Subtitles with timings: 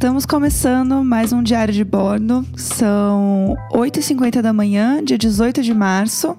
[0.00, 2.42] Estamos começando mais um Diário de Bordo.
[2.56, 6.34] São 8h50 da manhã, dia 18 de março.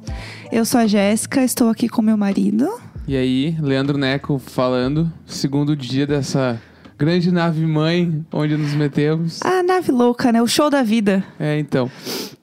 [0.52, 2.68] Eu sou a Jéssica, estou aqui com meu marido.
[3.08, 6.60] E aí, Leandro Neco falando, segundo dia dessa
[7.02, 9.40] grande nave mãe onde nos metemos.
[9.44, 10.40] A nave louca, né?
[10.42, 11.24] O show da vida.
[11.40, 11.90] É, então.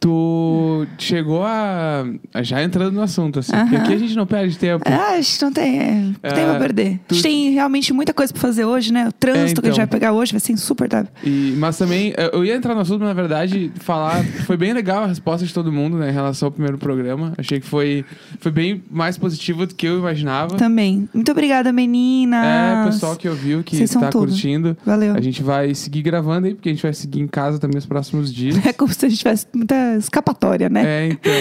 [0.01, 2.05] Tu chegou a.
[2.43, 3.53] Já entrando no assunto, assim.
[3.53, 3.85] Porque Aham.
[3.85, 4.85] aqui a gente não perde tempo.
[4.87, 6.95] Ah, a gente não tem é, É, tempo a perder.
[7.05, 9.09] A tu- gente tem realmente muita coisa pra fazer hoje, né?
[9.09, 9.87] O trânsito É, que a gente então.
[9.87, 11.09] vai pegar hoje vai ser insuportável.
[11.25, 14.25] E, mas também, eh, eu ia entrar no assunto, mas na verdade, falar.
[14.47, 17.33] Foi bem legal a resposta de todo mundo, né, em relação ao primeiro programa.
[17.37, 18.05] Achei que foi,
[18.41, 20.57] foi bem mais positivo do que eu imaginava.
[20.57, 21.09] Também.
[21.13, 22.45] Muito obrigada, meninas.
[22.45, 24.27] É, o pessoal que ouviu, que Vocês tá tudo.
[24.49, 24.77] Curtindo.
[24.85, 25.15] Valeu.
[25.15, 27.87] A gente vai seguir gravando aí, porque a gente vai seguir em casa também os
[27.87, 28.57] próximos dias.
[28.69, 30.85] É como se a gente tivesse muita escapatória, né?
[30.85, 31.33] É, então.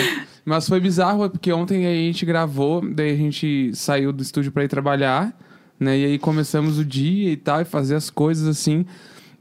[0.45, 4.63] Mas foi bizarro, porque ontem a gente gravou, daí a gente saiu do estúdio pra
[4.63, 5.37] ir trabalhar,
[5.77, 5.97] né?
[5.97, 8.85] E aí começamos o dia e tal, e fazer as coisas assim.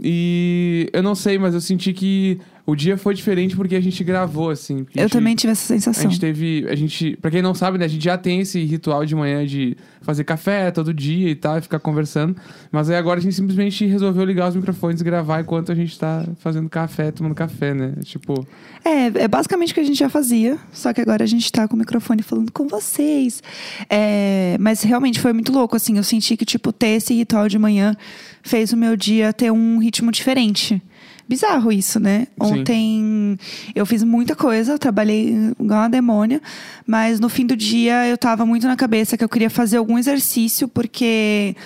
[0.00, 4.02] E eu não sei, mas eu senti que o dia foi diferente porque a gente
[4.02, 4.78] gravou, assim.
[4.94, 6.10] a Eu gente- também tive essa A sensação.
[6.10, 6.66] gente teve.
[6.68, 9.46] A gente, pra quem não sabe, né, a gente já tem esse ritual de manhã
[9.46, 12.36] de fazer café todo dia e tal, e ficar conversando.
[12.72, 15.96] Mas aí agora a gente simplesmente resolveu ligar os microfones e gravar enquanto a gente
[15.98, 17.92] tá fazendo café, tomando café, né?
[18.04, 18.46] Tipo.
[18.84, 21.66] É, é basicamente o que a gente já fazia, só que agora a gente tá
[21.68, 23.42] com o microfone falando com vocês.
[23.88, 27.58] É, mas realmente foi muito louco, assim, eu senti que, tipo, ter esse ritual de
[27.58, 27.96] manhã
[28.42, 30.80] fez o meu dia ter um ritmo diferente.
[31.28, 32.28] Bizarro isso, né?
[32.40, 32.60] Sim.
[32.60, 33.38] Ontem
[33.74, 36.40] eu fiz muita coisa, trabalhei igual uma demônia,
[36.86, 39.98] mas no fim do dia eu tava muito na cabeça que eu queria fazer algum
[39.98, 41.56] exercício, porque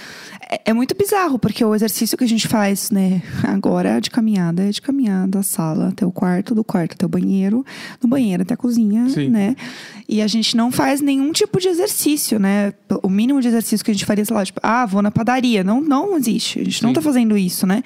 [0.50, 4.64] é, é muito bizarro, porque o exercício que a gente faz, né, agora de caminhada
[4.64, 7.64] é de caminhada da sala até o quarto, do quarto até o banheiro,
[8.00, 9.28] do banheiro até a cozinha, Sim.
[9.28, 9.54] né?
[10.08, 12.74] E a gente não faz nenhum tipo de exercício, né?
[13.02, 15.62] O mínimo de exercício que a gente faria, sei lá, tipo, ah, vou na padaria.
[15.62, 16.58] Não, não existe.
[16.58, 16.94] A gente não Sim.
[16.94, 17.84] tá fazendo isso, né?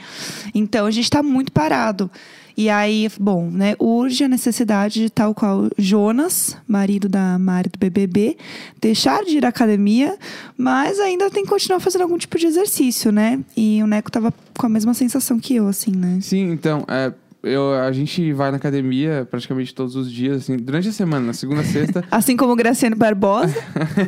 [0.55, 2.11] Então a gente tá muito parado.
[2.57, 7.79] E aí, bom, né, urge a necessidade de tal qual Jonas, marido da Mari do
[7.79, 8.37] BBB,
[8.81, 10.17] deixar de ir à academia,
[10.57, 13.41] mas ainda tem que continuar fazendo algum tipo de exercício, né?
[13.57, 16.19] E o Neco tava com a mesma sensação que eu, assim, né?
[16.23, 17.13] Sim, então, é,
[17.44, 21.32] eu, a gente vai na academia praticamente todos os dias, assim, durante a semana, na
[21.32, 22.05] segunda, sexta.
[22.10, 23.55] Assim como Graciano Barbosa.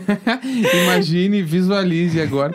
[0.85, 2.55] Imagine, visualize agora.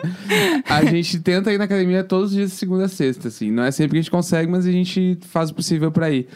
[0.68, 3.50] A gente tenta ir na academia todos os dias segunda sexta, assim.
[3.50, 6.28] Não é sempre que a gente consegue, mas a gente faz o possível pra ir.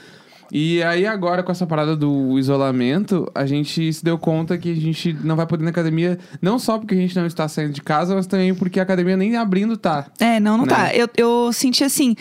[0.53, 4.75] E aí agora, com essa parada do isolamento, a gente se deu conta que a
[4.75, 7.73] gente não vai poder ir na academia, não só porque a gente não está saindo
[7.73, 10.07] de casa, mas também porque a academia nem abrindo tá.
[10.21, 10.75] É, não, não Né?
[10.75, 10.95] tá.
[10.95, 12.15] Eu, eu senti assim,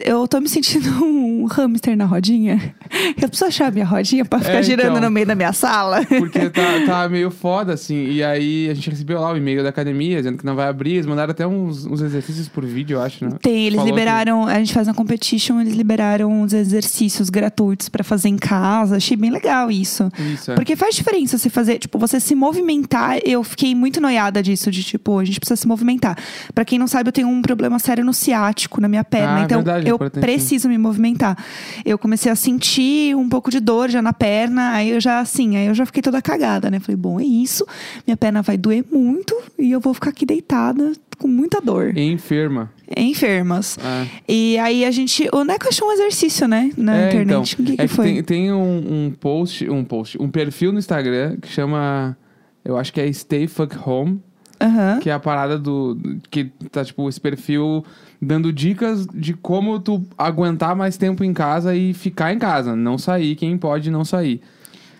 [0.00, 2.74] eu tô me sentindo um hamster na rodinha.
[3.20, 5.02] Eu preciso achar a minha rodinha pra ficar É, girando então.
[5.02, 6.04] no meio da minha sala.
[6.06, 8.06] Porque tá, tá meio foda, assim.
[8.06, 10.92] E aí a gente recebeu lá o e-mail da academia dizendo que não vai abrir.
[10.94, 13.36] Eles mandaram até uns, uns exercícios por vídeo, eu acho, né?
[13.42, 17.56] Tem, eles Falou liberaram, a gente faz uma competition, eles liberaram uns exercícios gratuitos
[17.90, 18.96] pra fazer em casa.
[18.96, 20.10] Achei bem legal isso.
[20.34, 20.54] Isso, é.
[20.54, 23.18] Porque faz diferença você fazer, tipo, você se movimentar.
[23.24, 26.16] Eu fiquei muito noiada disso, de tipo, a gente precisa se movimentar.
[26.54, 29.36] Pra quem não sabe, eu tenho um problema sério no ciático, na minha perna.
[29.36, 31.36] Ah, então, verdade, eu preciso me movimentar.
[31.84, 34.72] Eu comecei a sentir um pouco de dor já na perna.
[34.72, 36.80] Aí eu já, assim, aí eu já fiquei toda cagada, né?
[36.80, 37.66] Falei, bom, é isso.
[38.06, 41.96] Minha perna vai doer muito e eu vou ficar aqui deitada com muita dor.
[41.96, 42.70] Enferma.
[42.96, 43.78] Enfermas.
[43.78, 44.06] É.
[44.28, 45.28] E aí a gente.
[45.32, 46.70] O Neco achou um exercício, né?
[46.76, 47.26] Na É, internet.
[47.26, 48.04] então, o que, que é foi?
[48.06, 52.16] Tem, tem um, um post, um post, um perfil no Instagram que chama,
[52.64, 54.20] eu acho que é Stay Fuck Home,
[54.60, 54.98] Aham.
[55.00, 55.98] que é a parada do,
[56.30, 57.84] que tá tipo esse perfil
[58.22, 62.96] dando dicas de como tu aguentar mais tempo em casa e ficar em casa, não
[62.96, 64.40] sair, quem pode não sair.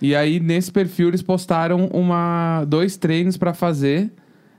[0.03, 4.11] E aí nesse perfil eles postaram uma dois treinos pra fazer.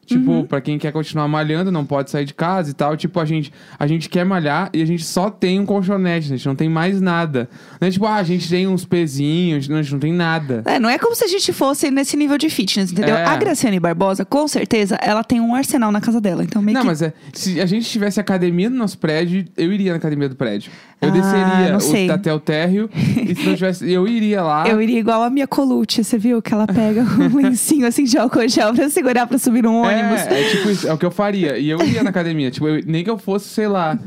[0.08, 0.46] Tipo, Uhum.
[0.46, 2.96] pra quem quer continuar malhando, não pode sair de casa e tal.
[2.96, 6.38] Tipo, a gente, a gente quer malhar e a gente só tem um colchonete, a
[6.38, 7.50] gente não tem mais nada.
[7.82, 10.64] Não é tipo, ah, a gente tem uns pezinhos, não, a gente não tem nada.
[10.66, 13.16] É, não é como se a gente fosse nesse nível de fitness, entendeu?
[13.18, 13.26] É.
[13.26, 16.42] A Graciane Barbosa, com certeza, ela tem um arsenal na casa dela.
[16.42, 16.88] Então, meio Não, que.
[16.88, 17.12] mas é.
[17.34, 20.72] Se a gente tivesse academia no nosso prédio, eu iria na academia do prédio.
[21.00, 23.92] Eu Ah, desceria o- até o térreo e se não tivesse.
[23.92, 24.68] Eu iria lá.
[24.68, 26.42] Eu iria igual a minha colute, você viu?
[26.42, 30.22] Que ela pega um lencinho assim de álcool gel pra segurar pra subir num ônibus.
[30.22, 31.58] É, é tipo isso, é o que eu faria.
[31.58, 32.50] E eu iria na academia.
[32.50, 33.98] Tipo, eu- nem que eu fosse, sei lá,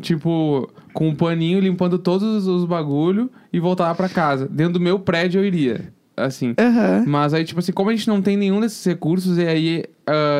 [0.00, 4.48] tipo, com um paninho limpando todos os bagulho e voltava pra casa.
[4.50, 5.92] Dentro do meu prédio eu iria.
[6.16, 6.52] Assim.
[6.58, 7.04] Aham.
[7.06, 9.84] Mas aí, tipo assim, como a gente não tem nenhum desses recursos, e aí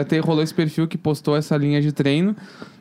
[0.08, 2.34] tem, rolou esse perfil que postou essa linha de treino.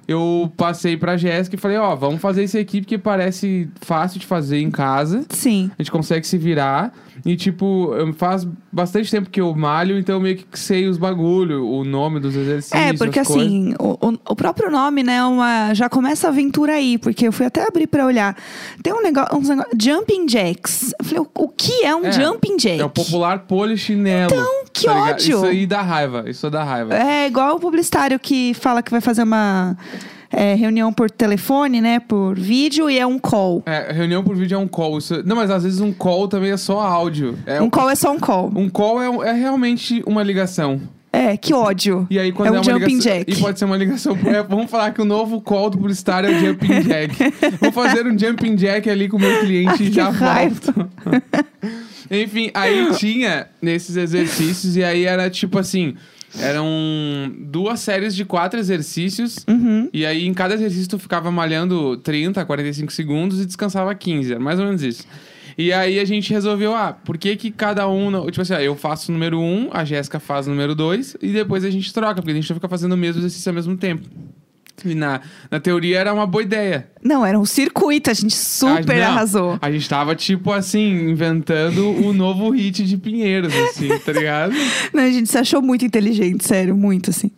[0.10, 4.26] Eu passei pra Jéssica e falei, ó, vamos fazer isso aqui porque parece fácil de
[4.26, 5.24] fazer em casa.
[5.30, 5.70] Sim.
[5.78, 6.92] A gente consegue se virar.
[7.26, 11.68] E, tipo, faz bastante tempo que eu malho, então eu meio que sei os bagulho,
[11.68, 12.82] o nome dos exercícios.
[12.82, 13.98] É, porque assim, o,
[14.30, 17.68] o- próprio nome, né, é uma, já começa a aventura aí, porque eu fui até
[17.68, 18.38] abrir pra olhar.
[18.82, 20.94] Tem um negócio, uns negócio jumping jacks.
[20.98, 22.80] Eu falei, o, o que é um É, jumping jack?
[22.80, 24.32] É o popular polichinelo.
[24.34, 25.10] Então, que tá ligado?
[25.14, 25.36] ódio!
[25.38, 26.24] Isso aí dá raiva.
[26.28, 26.96] Isso dá raiva.
[26.96, 29.78] É igual o publicitário que fala que vai fazer uma
[30.32, 33.64] é, reunião por telefone, né, por vídeo, e é um call.
[33.66, 34.98] É, reunião por vídeo é um call.
[35.00, 37.38] Isso- Não, mas às vezes um call também é só áudio.
[37.46, 38.52] É, Um call é só um call.
[38.56, 40.80] um call é, um- é realmente uma ligação.
[41.12, 42.06] É, que ódio.
[42.08, 43.32] E aí, quando é é, um uma jumping ligação, jack.
[43.32, 44.16] E pode ser uma ligação.
[44.26, 47.16] é, vamos falar que o novo call do publicitário é o jumping jack.
[47.60, 50.88] Vou fazer um jumping jack ali com o meu cliente Ai, e já volto.
[52.10, 55.96] Enfim, aí tinha nesses exercícios, e aí era tipo assim:
[56.38, 56.66] eram
[57.38, 59.46] duas séries de quatro exercícios.
[59.48, 59.90] Uhum.
[59.94, 64.32] E aí, em cada exercício, tu ficava malhando 30, 45 segundos e descansava 15.
[64.34, 65.08] Era mais ou menos isso.
[65.58, 68.10] E aí a gente resolveu, ah, por que que cada um...
[68.10, 70.74] não- Tipo assim, ah, eu faço o número 1, um, a Jéssica faz o número
[70.74, 73.50] 2 e depois a gente troca, porque a gente não fica fazendo o mesmo exercício
[73.50, 74.08] ao mesmo tempo.
[74.86, 76.90] E na, na teoria era uma boa ideia.
[77.04, 79.60] Não, era um circuito, a gente super Ah, não, arrasou.
[79.62, 84.54] A gente tava, tipo assim, inventando o novo hit de Pinheiros, assim, tá ligado?
[84.94, 87.32] Não, a gente se achou muito inteligente, sério, muito assim.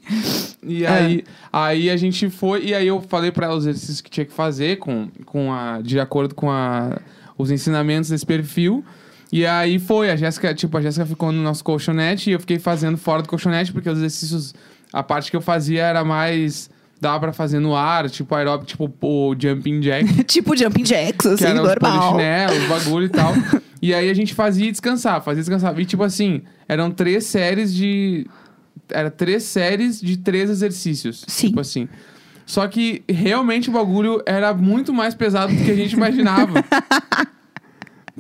[0.64, 0.88] E É.
[0.88, 4.26] aí, aí a gente foi, e aí eu falei pra ela os exercícios que tinha
[4.26, 6.98] que fazer com, com a, de acordo com a,
[7.38, 8.84] os ensinamentos desse perfil.
[9.32, 12.60] E aí foi, a Jéssica, tipo, a Jéssica ficou no nosso colchonete e eu fiquei
[12.60, 14.54] fazendo fora do colchonete, porque os exercícios,
[14.92, 16.70] a parte que eu fazia era mais.
[17.02, 20.06] Dava pra fazer no ar, tipo aeróbico, tipo o jumping jack.
[20.24, 22.16] tipo jumping jacks, assim, que eram os normal.
[22.16, 23.34] os bagulho e tal.
[23.82, 25.82] e aí a gente fazia e descansava, fazia e descansava.
[25.82, 28.28] E tipo assim, eram três séries de.
[28.88, 31.26] Era três séries de três exercícios.
[31.28, 31.48] Sim.
[31.48, 31.90] Tipo assim.
[32.46, 36.64] Só que realmente o bagulho era muito mais pesado do que a gente imaginava.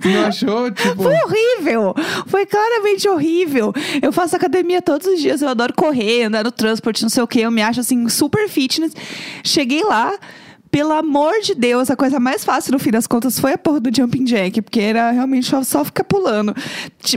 [0.01, 0.71] tu não achou?
[0.71, 1.03] Tipo.
[1.03, 1.94] Foi horrível!
[2.27, 3.74] Foi claramente horrível.
[4.01, 7.27] Eu faço academia todos os dias, eu adoro correr, andar no transporte, não sei o
[7.27, 7.42] quê.
[7.42, 8.94] Eu me acho assim, super fitness.
[9.44, 10.13] Cheguei lá.
[10.71, 13.81] Pelo amor de Deus, a coisa mais fácil no fim das contas foi a porra
[13.81, 16.56] do jumping jack, porque era realmente só, só ficar pulando.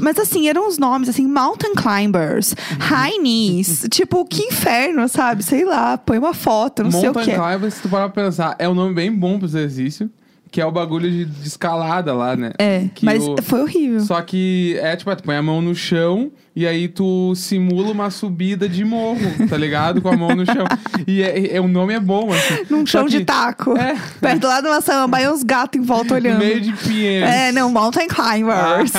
[0.02, 5.44] Mas assim, eram os nomes assim, mountain climbers, high knees, tipo, que inferno, sabe?
[5.44, 7.40] Sei lá, põe uma foto, não sei o Mountain que.
[7.40, 10.10] Climber, se tu parar pra pensar, é um nome bem bom pro exercício.
[10.55, 12.53] Que é o bagulho de, de escalada lá, né?
[12.61, 13.99] É, Que mas o- foi horrível.
[14.03, 17.91] Só que é tipo, é, tu põe a mão no chão e aí tu simula
[17.91, 19.19] uma subida de morro,
[19.51, 20.01] tá ligado?
[20.01, 20.65] Com a mão no chão.
[21.09, 22.62] E é, é- o nome é bom, assim.
[22.71, 23.77] Num Só chão de que- taco.
[23.77, 23.97] É.
[24.21, 26.39] Perto lá de uma samambaia, uns gatos em volta olhando.
[26.39, 27.29] meio de pinheiros.
[27.29, 28.93] É, não, mountain climbers.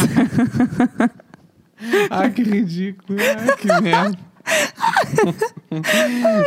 [2.10, 3.18] Ai, que ridículo.
[3.20, 4.18] Ai, que merda.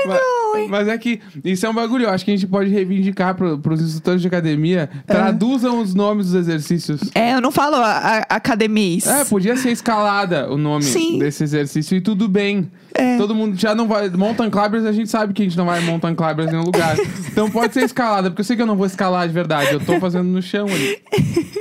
[0.06, 3.34] Mas, mas é que isso é um bagulho, eu acho que a gente pode reivindicar
[3.34, 4.88] pro, pros instrutores de academia.
[5.06, 7.00] Traduzam os nomes dos exercícios.
[7.14, 9.06] É, eu não falo a, a, academies.
[9.06, 11.18] É, podia ser escalada o nome Sim.
[11.18, 12.70] desse exercício e tudo bem.
[12.94, 13.16] É.
[13.16, 14.08] Todo mundo já não vai.
[14.08, 16.96] Mountain climbers, a gente sabe que a gente não vai mountain climbers em nenhum lugar.
[17.30, 19.72] então pode ser escalada, porque eu sei que eu não vou escalar de verdade.
[19.72, 20.98] Eu tô fazendo no chão ali.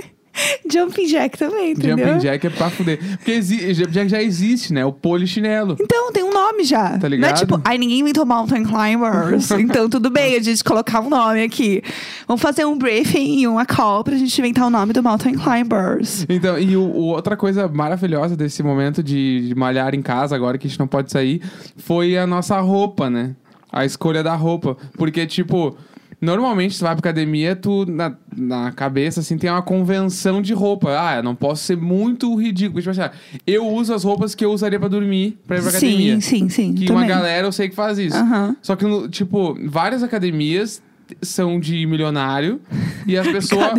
[0.72, 1.98] Jumping jack também, entendeu?
[2.07, 3.00] Jumping jack é pra fuder.
[3.18, 4.86] Porque jumping jack já existe, né?
[4.86, 5.75] O polichinelo.
[5.80, 6.98] Então, tem um nome já.
[6.98, 7.38] Tá Não é ligado?
[7.39, 9.51] tipo, ai, ninguém inventou mountain climbers.
[9.60, 11.81] então, tudo bem a gente colocar um nome aqui.
[12.28, 16.25] Vamos fazer um briefing e uma call pra gente inventar o nome do mountain climbers.
[16.30, 20.57] Então, e o, o- outra coisa maravilhosa desse momento de, de malhar em casa, agora
[20.57, 21.41] que a gente não pode sair,
[21.77, 23.36] foi a nossa roupa, né?
[23.72, 24.77] A escolha da roupa.
[24.98, 25.77] Porque, tipo,
[26.19, 30.89] normalmente tu vai pra academia, tu, na, na cabeça, assim, tem uma convenção de roupa.
[31.00, 32.79] Ah, eu não posso ser muito ridículo.
[32.81, 33.12] Tipo assim, ah,
[33.45, 36.15] eu uso as roupas que eu usaria pra dormir pra ir pra academia.
[36.15, 36.74] Sim, sim, sim.
[36.74, 37.03] Que também.
[37.03, 38.17] uma galera eu sei que faz isso.
[38.17, 38.55] Aham.
[38.62, 40.81] Só que, tipo, várias academias
[41.22, 42.60] são de milionário
[43.06, 43.72] e as pessoas.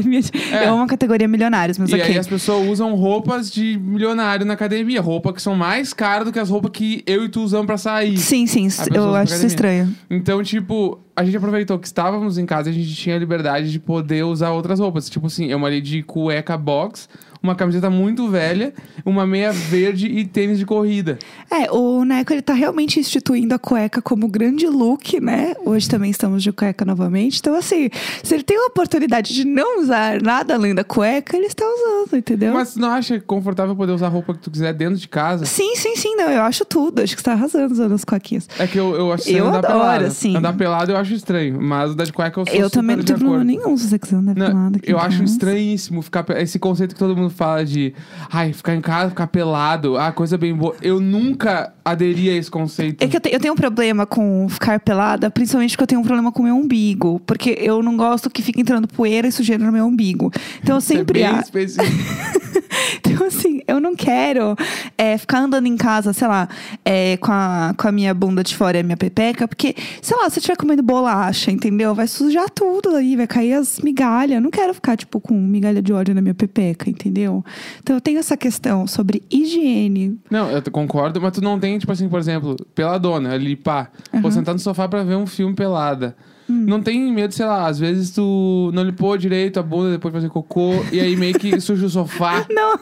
[0.53, 0.67] É.
[0.67, 2.05] Eu amo a categoria milionários, mas E ok.
[2.07, 5.01] aí as pessoas usam roupas de milionário na academia.
[5.01, 7.77] Roupa que são mais caras do que as roupas que eu e tu usamos pra
[7.79, 8.17] sair.
[8.19, 8.69] Sim, sim.
[8.93, 9.95] Eu acho isso estranho.
[10.11, 13.71] Então, tipo, a gente aproveitou que estávamos em casa e a gente tinha a liberdade
[13.73, 15.09] de poder usar outras roupas.
[15.11, 17.09] Tipo assim, eu malhei de cueca box,
[17.43, 18.73] uma camiseta muito velha,
[19.05, 21.19] uma meia verde e tênis de corrida.
[21.51, 25.55] É, o Neco, ele tá realmente instituindo a cueca como grande look, né?
[25.65, 27.39] Hoje também estamos de cueca novamente.
[27.41, 27.91] Então, assim,
[28.23, 32.17] se ele tem a oportunidade de não usar nada além da cueca, ele está usando,
[32.19, 32.53] entendeu?
[32.53, 35.45] Mas não acha confortável poder usar a roupa que tu quiser dentro de casa?
[35.47, 36.31] Sim, sim, sim, não.
[36.31, 37.03] Eu acho tudo.
[37.03, 38.49] Acho que você tá arrasando usando as cuequinhas.
[38.59, 40.05] É que eu, eu acho Eu andar adoro, pelado.
[40.07, 40.37] assim.
[40.37, 43.05] Andar pelado eu acho estranho, mas o da de cueca eu sou eu também não
[43.05, 46.59] tenho problema nenhum se você quiser andar Não, pelado aqui eu acho estranhíssimo ficar esse
[46.59, 47.95] conceito que todo mundo fala de
[48.31, 50.75] ai, ficar em casa, ficar pelado, ah, coisa bem boa.
[50.83, 53.03] Eu nunca nunca aderi a esse conceito.
[53.03, 56.01] É que eu, te- eu tenho um problema com ficar pelada, principalmente porque eu tenho
[56.01, 57.21] um problema com o meu umbigo.
[57.27, 60.31] Porque eu não gosto que fique entrando poeira e sujeira no meu umbigo.
[60.63, 61.21] Então eu Isso é sempre.
[61.23, 61.29] bem.
[63.01, 64.55] Então, assim, eu não quero
[64.97, 66.49] é, ficar andando em casa, sei lá,
[66.85, 70.17] é, com, a, com a minha bunda de fora e a minha pepeca, porque, sei
[70.17, 71.95] lá, se eu estiver comendo bolacha, entendeu?
[71.95, 74.37] Vai sujar tudo aí, vai cair as migalhas.
[74.37, 77.45] Eu não quero ficar, tipo, com migalha de óleo na minha pepeca, entendeu?
[77.83, 80.19] Então eu tenho essa questão sobre higiene.
[80.31, 83.89] Não, eu concordo, mas tu não tem, tipo assim, por exemplo, peladona, ali, pá.
[84.21, 86.17] Vou sentar no sofá pra ver um filme pelada.
[86.51, 86.65] Hum.
[86.67, 90.19] Não tem medo, sei lá, às vezes tu não limpou direito a bunda depois de
[90.21, 92.47] fazer cocô e aí meio que suja o sofá.
[92.49, 92.79] Não,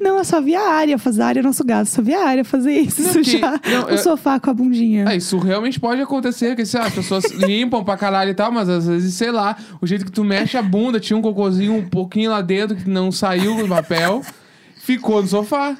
[0.00, 2.24] não, eu só vi a área fazer a área é nosso gato, só vi a
[2.24, 5.04] área fazer isso, Não, que- sujar não, o eu- sofá com a bundinha.
[5.08, 8.52] É, isso realmente pode acontecer, que sei lá, as pessoas limpam pra caralho e tal,
[8.52, 11.74] mas às vezes, sei lá, o jeito que tu mexe a bunda, tinha um cocôzinho
[11.74, 14.22] um pouquinho lá dentro que não saiu do papel,
[14.76, 15.76] ficou no sofá.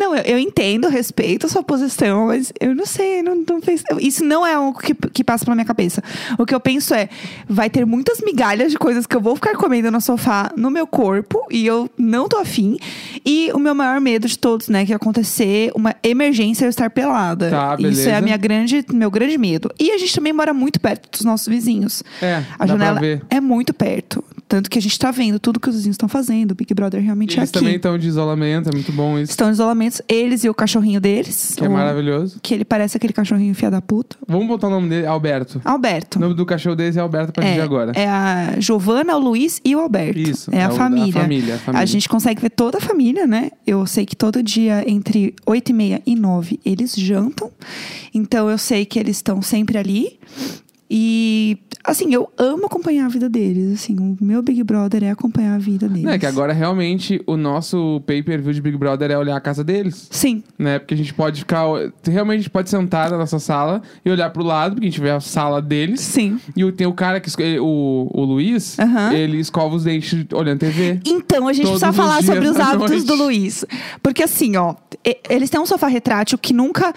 [0.00, 3.84] Não, eu, eu entendo, respeito a sua posição, mas eu não sei, não, não fez-
[4.00, 6.02] isso não é algo que, que passa pela minha cabeça.
[6.38, 7.08] O que eu penso é,
[7.46, 10.86] vai ter muitas migalhas de coisas que eu vou ficar comendo no sofá, no meu
[10.86, 12.78] corpo, e eu não tô afim.
[13.26, 17.50] E o meu maior medo de todos, né, que acontecer uma emergência eu estar pelada.
[17.50, 19.70] Tá, Isso é a minha grande, meu grande medo.
[19.78, 22.02] E a gente também mora muito perto dos nossos vizinhos.
[22.22, 24.24] É, A janela é muito perto.
[24.50, 26.50] Tanto que a gente tá vendo tudo que os vizinhos estão fazendo.
[26.50, 27.58] O Big Brother realmente é Eles aqui.
[27.60, 29.30] também estão de isolamento, é muito bom isso.
[29.30, 31.54] Estão em isolamento, eles e o cachorrinho deles.
[31.56, 32.40] Que é maravilhoso.
[32.42, 34.16] Que ele parece aquele cachorrinho fia da puta.
[34.26, 35.60] Vamos botar o nome dele, Alberto.
[35.64, 36.18] Alberto.
[36.18, 37.92] O nome do cachorro deles é Alberto a partir de é, agora.
[37.94, 40.18] é a Giovana, o Luiz e o Alberto.
[40.18, 41.20] Isso, É, a, o- família.
[41.20, 41.82] A família, a família.
[41.82, 43.52] A gente consegue ver toda a família, né?
[43.64, 47.52] Eu sei que todo dia, entre 8 e meia e 9, eles jantam.
[48.12, 50.18] Então eu sei que eles estão sempre ali.
[50.92, 53.72] E, assim, eu amo acompanhar a vida deles.
[53.74, 56.04] Assim, o meu Big Brother é acompanhar a vida deles.
[56.10, 60.08] É que agora realmente o nosso pay-per-view de Big Brother é olhar a casa deles.
[60.10, 60.42] Sim.
[60.58, 60.80] Né?
[60.80, 61.64] Porque a gente pode ficar.
[62.04, 65.00] Realmente a gente pode sentar na nossa sala e olhar pro lado, porque a gente
[65.00, 66.00] vê a sala deles.
[66.00, 66.40] Sim.
[66.56, 67.28] E tem o cara que.
[67.28, 69.12] esco- O, o Luiz, Aham.
[69.12, 71.00] ele escova os dentes olhando TV.
[71.06, 73.64] Então, a gente precisa falar sobre os hábitos do Luiz.
[74.02, 74.74] Porque assim, ó,
[75.28, 76.92] eles têm um sofá retrátil que nunca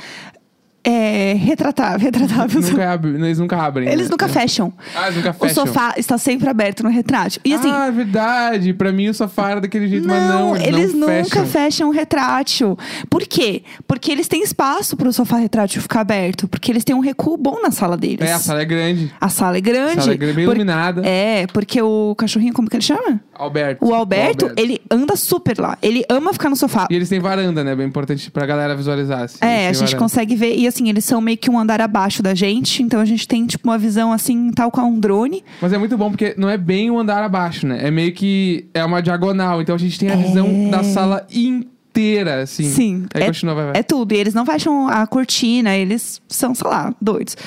[0.84, 2.00] é retratável.
[2.00, 2.62] retratável.
[2.62, 3.88] Nunca eles nunca abrem.
[3.88, 4.12] Eles né?
[4.12, 4.74] nunca fecham.
[4.96, 5.66] Ah, eles nunca O fecham.
[5.66, 7.42] sofá está sempre aberto no retrátil.
[7.46, 7.70] E assim.
[7.72, 8.74] ah, é verdade.
[8.74, 11.46] Pra mim o sofá era daquele jeito, mas não, eles, eles não nunca fecham.
[11.46, 12.78] fecham o retrátil.
[13.10, 13.64] Por quê?
[13.88, 16.48] Porque eles têm espaço para o sofá retrátil ficar aberto.
[16.48, 18.28] Porque eles têm um recuo bom na sala deles.
[18.28, 19.12] É, a sala é grande.
[19.20, 20.00] A sala é grande.
[20.00, 21.02] A sala é grande, bem Por- iluminada.
[21.06, 23.22] É, porque o cachorrinho, como que ele chama?
[23.34, 23.86] Alberto.
[23.86, 25.78] O Alberto, ele anda super lá.
[25.82, 26.88] Ele ama ficar no sofá.
[26.90, 27.76] E eles têm varanda, né?
[27.76, 29.22] Bem importante pra galera visualizar.
[29.24, 29.38] Assim.
[29.42, 29.98] É, a gente varanda.
[29.98, 30.56] consegue ver.
[30.56, 32.82] E assim, eles são meio que um andar abaixo da gente.
[32.82, 35.44] Então a gente tem, tipo, uma visão assim, tal qual um drone.
[35.62, 37.80] Mas é muito bom porque não é bem um andar abaixo, né?
[37.88, 39.62] É meio que é uma diagonal.
[39.62, 42.64] Então a gente tem a visão da sala inteira, assim.
[42.64, 43.06] Sim.
[43.14, 43.74] Aí é, continua, vai, vai.
[43.78, 44.14] é tudo.
[44.14, 47.38] E eles não fecham a cortina, eles são, sei lá, doidos.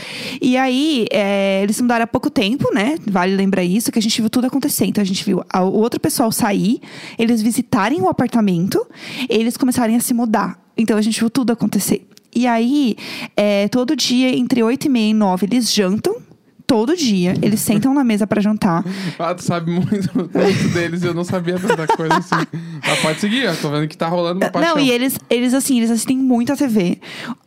[0.41, 2.97] E aí, é, eles se mudaram há pouco tempo, né?
[3.07, 4.87] Vale lembrar isso, que a gente viu tudo acontecer.
[4.87, 6.81] Então a gente viu o outro pessoal sair,
[7.19, 8.87] eles visitarem o apartamento,
[9.29, 10.59] eles começarem a se mudar.
[10.77, 12.07] Então a gente viu tudo acontecer.
[12.37, 12.97] E aí,
[13.35, 16.17] é, todo dia, entre 8 e meia e 9, eles jantam.
[16.67, 18.85] Todo dia, eles sentam na mesa pra jantar.
[19.19, 22.45] Ah, tu sabe muito, muito deles e eu não sabia tanta coisa assim.
[22.85, 23.57] Mas pode seguir.
[23.63, 24.75] Tô vendo que tá rolando uma paixão.
[24.75, 26.99] Não, e eles, eles assim, eles assistem muito a TV.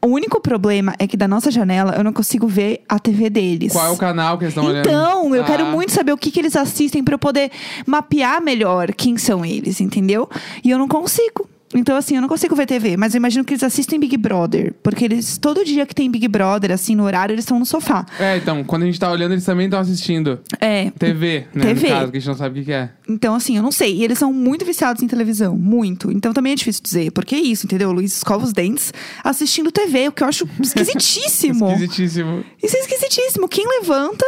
[0.03, 3.73] O único problema é que da nossa janela eu não consigo ver a TV deles.
[3.73, 4.87] Qual é o canal que eles estão olhando?
[4.87, 5.71] Então, eu quero Ah.
[5.71, 7.51] muito saber o que, que eles assistem pra eu poder
[7.85, 10.27] mapear melhor quem são eles, entendeu?
[10.63, 11.47] E eu não consigo.
[11.73, 14.73] Então, assim, eu não consigo ver TV, mas eu imagino que eles assistem Big Brother.
[14.81, 18.05] Porque eles, todo dia que tem Big Brother, assim, no horário, eles estão no sofá.
[18.19, 20.39] É, então, quando a gente tá olhando, eles também estão assistindo.
[20.59, 20.89] É.
[20.91, 21.65] TV, né?
[21.65, 21.87] TV.
[21.89, 22.89] No caso, que a gente não sabe o que que é.
[23.07, 23.97] Então, assim, eu não sei.
[23.97, 25.55] E eles são muito viciados em televisão.
[25.57, 26.11] Muito.
[26.11, 27.11] Então também é difícil dizer.
[27.11, 27.89] Porque é isso, entendeu?
[27.89, 28.91] O Luiz escova os dentes
[29.23, 31.69] assistindo TV, o que eu acho esquisitíssimo.
[31.73, 32.43] Esquisitíssimo.
[32.61, 33.47] Isso é esquisitíssimo.
[33.47, 34.25] Quem levanta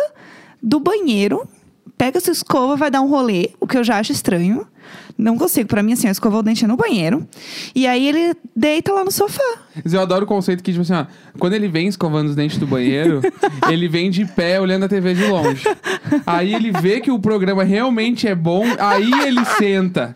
[0.61, 1.47] do banheiro,
[1.97, 4.67] pega sua escova, vai dar um rolê, o que eu já acho estranho.
[5.21, 5.67] Não consigo.
[5.69, 7.27] Pra mim, assim, eu escovar o dente é no banheiro.
[7.75, 9.43] E aí ele deita lá no sofá.
[9.83, 11.05] Mas eu adoro o conceito que, tipo assim, ó,
[11.39, 13.21] quando ele vem escovando os dentes do banheiro,
[13.71, 15.63] ele vem de pé olhando a TV de longe.
[16.25, 20.15] Aí ele vê que o programa realmente é bom, aí ele senta.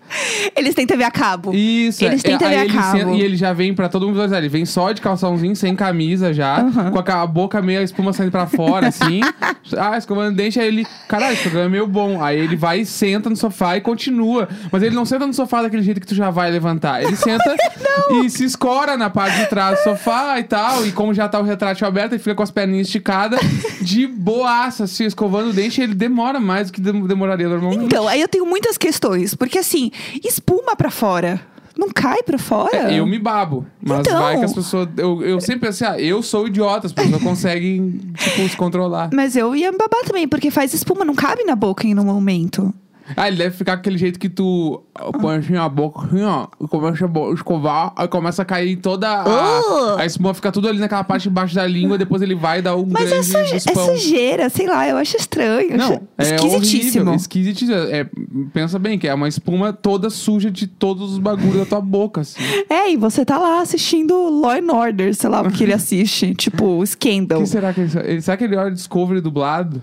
[0.55, 1.53] Eles têm TV a cabo.
[1.53, 2.97] Isso, Eles é, têm TV aí a ele cabo.
[2.97, 4.39] senta- e ele já vem pra todo mundo visualizar.
[4.39, 6.91] Ele vem só de calçãozinho, sem camisa já, Aham.
[6.91, 9.21] com a, a boca meio a espuma saindo pra fora, assim.
[9.77, 12.21] ah, escovando o dente, aí ele, caralho, esse programa é meio bom.
[12.23, 14.49] Aí ele vai e senta no sofá e continua.
[14.71, 17.03] Mas ele não senta no sofá daquele jeito que tu já vai levantar.
[17.03, 17.55] Ele senta
[18.23, 20.85] e se escora na parte de trás do sofá e tal.
[20.85, 23.39] E como já tá o retrátil aberto, ele fica com as perninhas esticadas,
[23.81, 25.81] de boaça, assim, escovando o dente.
[25.81, 27.85] Ele demora mais do que dem- demoraria normalmente.
[27.85, 29.35] Então, aí eu tenho muitas questões.
[29.35, 29.91] Porque, assim,
[30.23, 31.41] espuma pra fora.
[31.77, 32.93] Não cai pra fora?
[32.93, 33.65] É, eu me babo.
[33.81, 34.17] Mas Então.
[34.21, 34.87] vai que as pessoas.
[34.95, 39.09] Eu, eu sempre pensei, ah, eu sou idiota, as pessoas conseguem, tipo, se controlar.
[39.13, 42.05] Mas eu ia me babar também, porque faz espuma, não cabe na boca em um
[42.05, 42.73] momento.
[43.15, 44.81] Ah, ele deve ficar com aquele jeito que tu
[45.21, 49.07] põe assim a boca, assim, ó, e começa a escovar, aí começa a cair toda
[49.07, 49.59] a.
[49.59, 49.99] Uh!
[49.99, 52.85] A espuma fica tudo ali naquela parte embaixo da língua, depois ele vai dar um
[52.89, 55.77] Mas é, suje- é sujeira, sei lá, eu acho estranho.
[55.77, 57.01] Não, é esquisitíssimo.
[57.03, 57.77] horrível, esquisitíssimo.
[57.77, 58.07] É,
[58.53, 62.21] pensa bem, que é uma espuma toda suja de todos os bagulhos da tua boca,
[62.21, 62.41] assim.
[62.69, 66.83] É, e você tá lá assistindo Law and Order, sei lá, porque ele assiste, tipo,
[66.85, 67.39] Scandal.
[67.39, 69.81] O que será que ele, ele- será que ele olha Discovery dublado?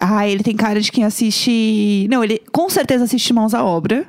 [0.00, 2.08] Ah, ele tem cara de quem assiste.
[2.10, 4.06] Não, ele com certeza assiste Mãos à Obra.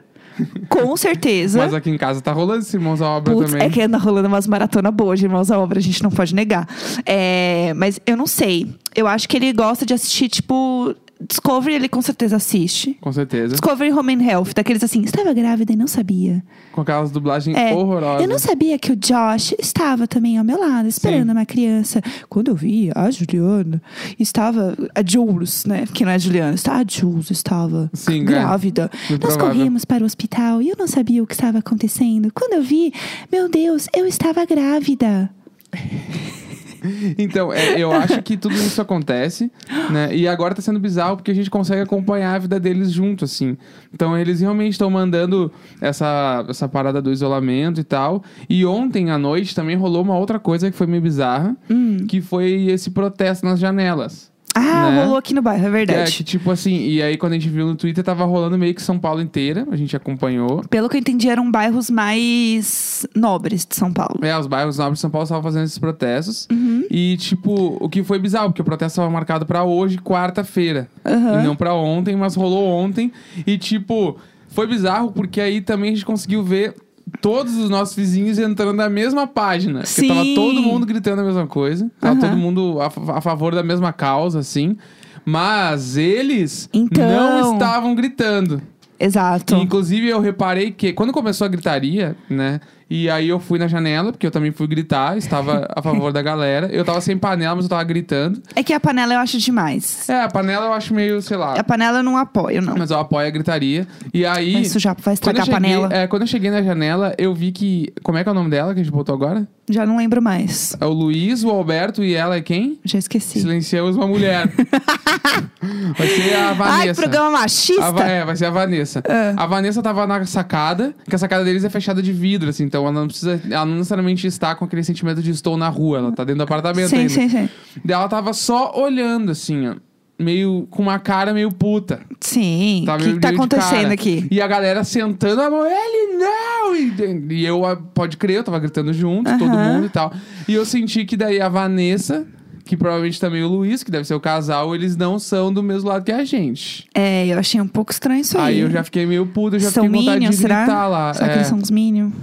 [0.69, 1.60] Com certeza.
[1.60, 3.67] Mas aqui em casa tá rolando esse Irmãos à Obra Putz, também.
[3.67, 6.33] é que anda rolando umas maratona boas de Irmãos à Obra, a gente não pode
[6.33, 6.65] negar.
[7.05, 8.74] É, mas eu não sei.
[8.95, 10.95] Eu acho que ele gosta de assistir, tipo.
[11.28, 12.98] Discovery, ele com certeza assiste.
[13.01, 13.50] Com certeza.
[13.50, 16.44] Discovery Home and Health, daqueles assim, estava grávida e não sabia.
[16.72, 18.22] Com aquelas dublagens É, horrorosas.
[18.24, 21.32] Eu não sabia que o Josh estava também ao meu lado, esperando Sim.
[21.32, 22.01] uma criança.
[22.30, 23.82] Quando eu vi a Juliana,
[24.20, 24.75] estava.
[24.96, 25.86] A Jules, né?
[25.94, 28.24] Que não é a Juliana, está, a Jules estava Sim, é.
[28.24, 28.90] grávida.
[29.10, 29.60] Muito Nós provável.
[29.60, 32.32] corremos para o hospital e eu não sabia o que estava acontecendo.
[32.34, 32.94] Quando eu vi,
[33.32, 35.30] meu Deus, eu estava grávida.
[37.17, 39.51] Então, é, eu acho que tudo isso acontece,
[39.89, 40.15] né?
[40.15, 43.57] E agora tá sendo bizarro porque a gente consegue acompanhar a vida deles junto, assim.
[43.93, 48.23] Então, eles realmente estão mandando essa, essa parada do isolamento e tal.
[48.50, 52.05] E ontem à noite também rolou uma outra coisa que foi meio bizarra, Hum.
[52.07, 54.30] que foi esse protesto nas janelas.
[54.55, 55.03] Ah, Né?
[55.03, 56.12] rolou aqui no bairro, é Que é verdade.
[56.17, 58.81] que, tipo assim, e aí quando a gente viu no Twitter, tava rolando meio que
[58.81, 60.62] São Paulo inteira, a gente acompanhou.
[60.70, 64.20] Pelo que eu entendi, eram bairros mais nobres de São Paulo.
[64.22, 66.48] É, os bairros nobres de São Paulo estavam fazendo esses protestos.
[66.51, 66.84] Uhum.
[66.89, 70.89] E, tipo, o que foi bizarro, porque o protesto estava marcado pra hoje, quarta-feira.
[71.05, 71.41] Aham.
[71.41, 73.12] E não pra ontem, mas rolou ontem.
[73.48, 74.17] E, tipo,
[74.50, 76.75] foi bizarro porque aí também a gente conseguiu ver
[77.20, 79.82] todos os nossos vizinhos entrando na mesma página.
[79.82, 80.36] Porque tava Sim.
[80.36, 81.89] todo mundo gritando a mesma coisa.
[82.00, 82.30] Tava Aham.
[82.30, 84.77] todo mundo a, a favor da mesma causa, assim.
[85.25, 87.08] Mas eles Então.
[87.10, 88.62] não estavam gritando.
[89.00, 89.56] Exato.
[89.56, 92.60] E, inclusive, eu reparei que quando começou a gritaria, né?
[92.93, 96.21] E aí eu fui na janela, porque eu também fui gritar, estava a favor da
[96.21, 96.67] galera.
[96.74, 98.43] Eu tava sem panela, mas eu tava gritando.
[98.53, 100.09] É que a panela eu acho demais.
[100.09, 101.53] É, a panela eu acho meio, sei lá.
[101.57, 102.75] A panela eu não apoio, não.
[102.77, 103.87] Mas eu apoio a gritaria.
[104.13, 104.55] E aí.
[104.55, 105.89] Mas isso já vai estragar a cheguei- panela.
[105.89, 107.94] É, quando eu cheguei na janela, eu vi que.
[108.03, 109.48] Como é que é o nome dela que a gente botou agora?
[109.70, 110.75] Já não lembro mais.
[110.81, 112.77] É o Luiz, o Alberto e ela é quem?
[112.83, 113.39] Já esqueci.
[113.39, 114.51] Silenciamos uma mulher.
[115.98, 117.01] vai ser a Ai, Vanessa.
[117.01, 118.03] programa machista.
[118.03, 119.01] A é, vai ser a Vanessa.
[119.07, 119.33] É.
[119.37, 122.80] A Vanessa tava na sacada, que a sacada deles é fechada de vidro, assim, então
[122.83, 123.41] ela não precisa.
[123.50, 126.44] Ela não necessariamente está com aquele sentimento de estou na rua, ela tá dentro do
[126.44, 127.09] apartamento sim, ainda.
[127.09, 127.50] sim, sim.
[127.83, 129.75] Daí ela tava só olhando, assim, ó.
[130.20, 132.01] Meio com uma cara meio puta.
[132.20, 132.85] Sim.
[132.87, 134.27] O que, que tá acontecendo aqui?
[134.29, 136.75] E a galera sentando a mão, ele não!
[136.75, 139.74] E, e eu, ah, pode crer, eu tava gritando junto, todo Aham.
[139.74, 140.13] mundo e tal.
[140.48, 142.24] E eu senti que daí a Vanessa,
[142.65, 145.89] que provavelmente também o Luiz, que deve ser o casal, eles não são do mesmo
[145.89, 146.85] lado que a gente.
[146.94, 148.44] É, eu achei um pouco estranho isso aí.
[148.44, 150.87] Aí eu já fiquei meio puto, eu já São fiquei com vontade Minions, de será?
[150.87, 151.13] lá.
[151.15, 151.37] Será que É.
[151.37, 152.13] eles são os Minions?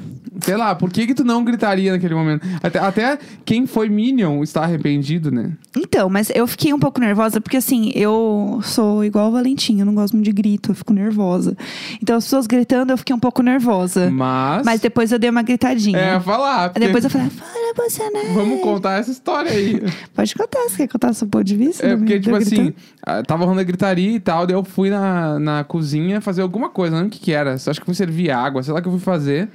[0.40, 2.46] Sei lá, por que que tu não gritaria naquele momento?
[2.62, 5.52] Até, até quem foi Minion está arrependido, né?
[5.76, 9.86] Então, mas eu fiquei um pouco nervosa porque assim, eu sou igual o Valentim, eu
[9.86, 11.56] não gosto muito de grito, eu fico nervosa.
[12.02, 14.10] Então as pessoas gritando, eu fiquei um pouco nervosa.
[14.10, 14.64] Mas...
[14.64, 15.98] Mas depois eu dei uma gritadinha.
[15.98, 16.70] É, falar.
[16.70, 18.32] porque- Depois eu falei, fala Bolsonaro.
[18.34, 19.82] Vamos contar essa história aí.
[20.14, 21.86] Pode contar, você quer contar seu ponto de vista?
[21.86, 22.74] É, porque, tipo assim, gritando?
[23.06, 26.68] ah, tava rolando a gritaria e tal, daí eu fui na, na cozinha fazer alguma
[26.68, 27.54] coisa, não lembro o que que era.
[27.54, 29.48] Acho que fui servir água, sei lá o que eu fui fazer.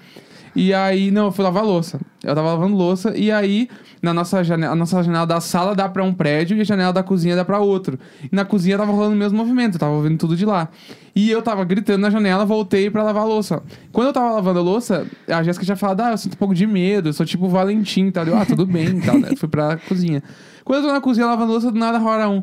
[0.55, 1.99] E aí, não, eu fui lavar louça.
[2.23, 3.67] Eu tava lavando louça e aí,
[4.01, 6.93] na nossa janela, a nossa janela da sala dá pra um prédio e a janela
[6.93, 7.99] da cozinha dá pra outro.
[8.31, 10.69] E na cozinha tava rolando o mesmo movimento, eu tava ouvindo tudo de lá.
[11.15, 13.61] E eu tava gritando na janela, voltei pra lavar a louça.
[13.91, 16.53] Quando eu tava lavando a louça, a Jéssica já falou: Ah, eu sinto um pouco
[16.55, 18.25] de medo, eu sou tipo o Valentim tal.
[18.25, 19.35] Eu, ah, tudo bem tal, né?
[19.35, 20.23] Fui pra cozinha.
[20.63, 22.41] Quando eu tô na cozinha lavando louça, do nada rola um.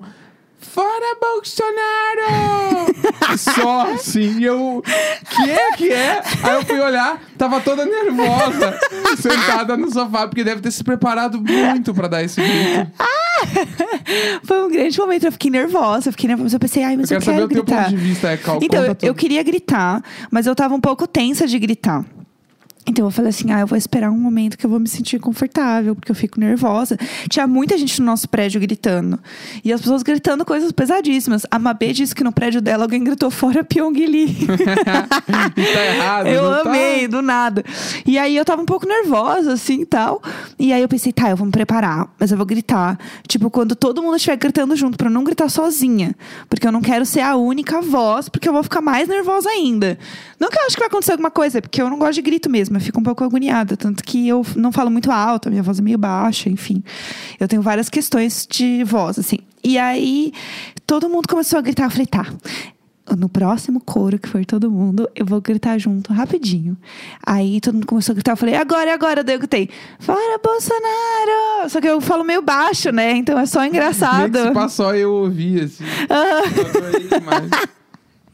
[0.60, 2.90] Fora Bolsonaro!
[3.38, 4.82] Só assim, e eu.
[5.30, 6.22] Que é que é?
[6.42, 8.78] Aí eu fui olhar, tava toda nervosa,
[9.18, 12.90] sentada no sofá, porque deve ter se preparado muito pra dar esse grito.
[14.44, 16.56] Foi um grande momento, eu fiquei nervosa, eu fiquei nervosa.
[16.56, 17.84] Eu pensei, ai, Eu mas eu, quero saber o teu gritar.
[17.84, 21.06] ponto de vista, é qual Então, eu, eu queria gritar, mas eu tava um pouco
[21.06, 22.04] tensa de gritar.
[22.86, 25.18] Então eu falei assim: ah, eu vou esperar um momento que eu vou me sentir
[25.18, 26.96] confortável, porque eu fico nervosa.
[27.28, 29.18] Tinha muita gente no nosso prédio gritando.
[29.64, 31.46] E as pessoas gritando coisas pesadíssimas.
[31.50, 34.00] A Mabê disse que no prédio dela alguém gritou fora Pyongyi.
[35.30, 36.26] Tá errado.
[36.26, 36.70] Eu não tá?
[36.70, 37.64] amei, do nada.
[38.06, 40.22] E aí eu tava um pouco nervosa, assim e tal.
[40.58, 42.98] E aí eu pensei, tá, eu vou me preparar, mas eu vou gritar.
[43.26, 46.14] Tipo, quando todo mundo estiver gritando junto, pra eu não gritar sozinha.
[46.48, 49.98] Porque eu não quero ser a única voz, porque eu vou ficar mais nervosa ainda.
[50.38, 52.22] Não que eu acho que vai acontecer alguma coisa, é porque eu não gosto de
[52.22, 52.69] grito mesmo.
[52.72, 52.82] Mesmo.
[52.82, 53.76] Eu fico um pouco agoniada.
[53.76, 56.82] Tanto que eu não falo muito alto, a minha voz é meio baixa, enfim.
[57.38, 59.38] Eu tenho várias questões de voz, assim.
[59.62, 60.32] E aí,
[60.86, 61.84] todo mundo começou a gritar.
[61.84, 62.26] Eu falei, tá.
[63.16, 66.76] No próximo coro, que for todo mundo, eu vou gritar junto, rapidinho.
[67.26, 68.32] Aí todo mundo começou a gritar.
[68.32, 69.24] Eu falei, agora, agora.
[69.24, 71.68] Daí eu gritei, fora Bolsonaro!
[71.68, 73.16] Só que eu falo meio baixo, né?
[73.16, 74.38] Então é só engraçado.
[74.38, 75.82] Se passou eu ouvi, assim.
[77.10, 77.50] Demais.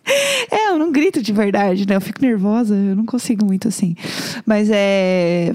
[0.50, 1.96] É, eu não grito de verdade, né?
[1.96, 3.96] Eu fico nervosa, eu não consigo muito assim.
[4.46, 5.52] Mas é.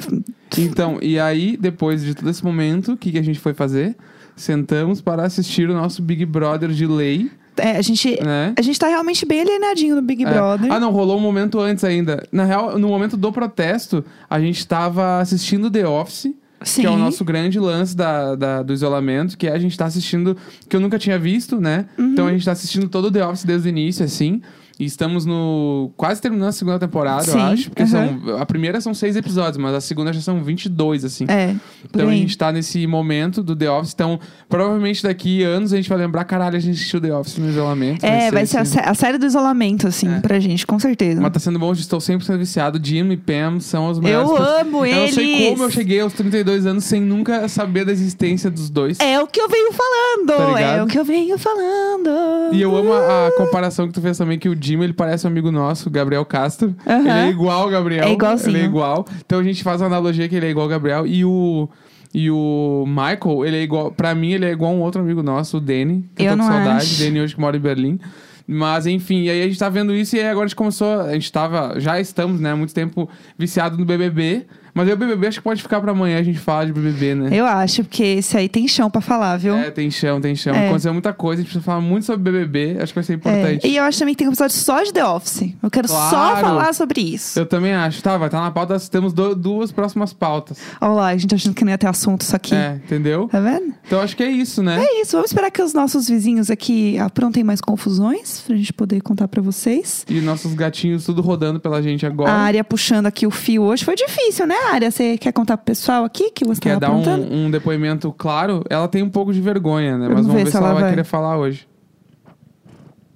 [0.58, 3.96] Então, e aí, depois de todo esse momento, o que, que a gente foi fazer?
[4.36, 7.32] Sentamos para assistir o nosso Big Brother de lei.
[7.58, 8.54] é, a, gente, Né?
[8.58, 10.30] a gente tá realmente bem alienadinho no Big É.
[10.30, 10.72] Brother.
[10.72, 12.26] Ah, não, rolou um momento antes ainda.
[12.32, 16.34] Na real, no momento do protesto, a gente tava assistindo The Office.
[16.64, 16.82] Sim.
[16.82, 19.86] Que é o nosso grande lance da, da- do isolamento, que é a gente tá
[19.86, 20.38] assistindo,
[20.70, 21.86] que eu nunca tinha visto, né?
[21.98, 22.12] Uhum.
[22.14, 24.42] Então a gente tá assistindo todo o The Office desde o início, assim.
[24.82, 25.92] E estamos no.
[25.96, 27.70] quase terminando a segunda temporada, eu Sim, acho.
[27.70, 28.20] Porque são.
[28.40, 31.26] A primeira são seis episódios, mas a segunda já são 22, assim.
[31.28, 31.56] É.
[31.86, 32.18] Então a aí.
[32.18, 33.94] gente tá nesse momento do The Office.
[33.94, 37.38] Então, provavelmente daqui a anos a gente vai lembrar, caralho, a gente assistiu The Office
[37.38, 38.04] no isolamento.
[38.04, 40.20] É, vai ser a, esse- sé- a série do isolamento, assim, É.
[40.20, 41.22] pra gente, com certeza.
[41.22, 42.80] Mas tá sendo bom, estou 100% viciado.
[42.84, 44.30] Jim e Pam são os melhores.
[44.32, 45.50] Eu pessoas- amo Eu não sei eles.
[45.52, 49.00] como eu cheguei aos 32 anos sem nunca saber da existência dos dois.
[49.00, 50.54] É o que eu venho falando!
[50.56, 52.54] Tá é o que eu venho falando!
[52.54, 55.26] E eu amo a, a comparação que tu fez também, que o Jim, ele parece
[55.28, 56.76] um amigo nosso, Gabriel Castro.
[56.86, 57.00] Aham.
[57.00, 58.06] Ele é igual ao Gabriel.
[58.06, 58.52] É igualzinho.
[58.52, 59.06] Ele é igual.
[59.26, 61.06] Então a gente faz uma analogia que ele é igual ao Gabriel.
[61.08, 61.68] E o...
[62.14, 63.90] E o Michael, ele é igual...
[63.92, 66.04] Pra mim, ele é igual a um outro amigo nosso, o Danny.
[66.14, 66.78] Que eu, Eu tô com saudade.
[66.78, 67.04] acho.
[67.04, 68.00] Danny hoje que mora em Berlim.
[68.48, 71.02] Mas, enfim, e aí a gente tá vendo isso e aí agora a gente começou...
[71.02, 71.80] A gente tava...
[71.80, 72.52] Já estamos, né?
[72.52, 74.46] Há muito tempo viciado no BBB.
[74.74, 77.14] Mas aí o BBB acho que pode ficar pra amanhã a gente falar de BBB,
[77.14, 77.30] né?
[77.34, 79.54] Eu acho, porque esse aí tem chão pra falar, viu?
[79.54, 80.56] É, tem chão, tem chão.
[80.56, 80.68] É.
[80.68, 82.78] Aconteceu muita coisa, a gente precisa falar muito sobre BBB.
[82.82, 83.68] Acho que vai ser É, importante.
[83.68, 85.54] E eu acho também que tem um episódio só de The Office.
[85.62, 86.40] Eu quero só Claro.
[86.40, 87.38] falar sobre isso.
[87.38, 88.02] Eu também acho.
[88.02, 88.80] Tá, vai estar na pauta.
[88.80, 90.58] Temos do- duas próximas pautas.
[90.80, 92.56] Olha lá, a gente achando que não ia ter assunto isso aqui.
[92.56, 93.28] É, entendeu?
[93.28, 93.74] Tá vendo?
[93.86, 94.82] Então acho que é isso, né?
[94.82, 99.02] É isso, vamos esperar que os nossos vizinhos aqui aprontem mais confusões pra gente poder
[99.02, 100.06] contar pra vocês.
[100.10, 102.32] E nossos gatinhos tudo rodando pela gente agora.
[102.32, 104.90] A área puxando aqui o fio hoje foi difícil, né, área?
[104.92, 108.64] Você quer contar pro pessoal aqui que você Quer dar um, um depoimento claro?
[108.70, 110.08] Ela tem um pouco de vergonha, né?
[110.08, 110.90] Mas Vamos vamos ver se ela vai vai.
[110.92, 111.68] querer falar hoje.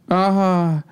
[0.09, 0.83] Ah.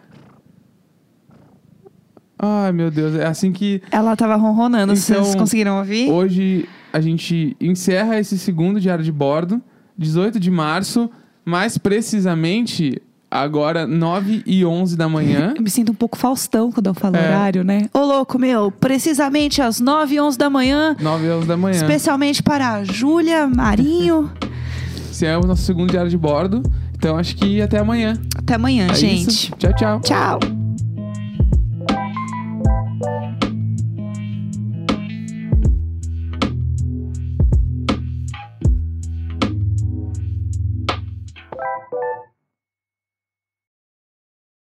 [2.38, 3.15] Ai, meu Deus.
[3.15, 6.10] É assim que Ela tava ronronando, Então, vocês conseguiram ouvir?
[6.10, 9.62] hoje a gente encerra esse segundo diário de bordo,
[9.98, 11.10] 18 de março,
[11.46, 13.02] mais precisamente
[13.41, 15.54] agora 9 e 11 da manhã.
[15.56, 17.19] Eu me sinto um pouco Faustão quando eu falo É.
[17.28, 17.89] horário, né?
[17.93, 21.76] Ô, louco, meu, precisamente às 9 e 11 da manhã, 9 e 11 da manhã.
[21.76, 24.32] especialmente para a Júlia Marinho.
[25.12, 26.63] Esse é o nosso segundo diário de bordo.
[26.96, 28.13] Então acho que até amanhã.
[28.38, 29.28] Até amanhã, É gente.
[29.30, 29.52] isso.
[29.58, 30.00] Tchau, tchau.
[30.02, 30.62] Tchau.